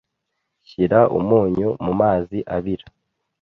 [0.67, 2.85] Shyira umunyu mumazi abira.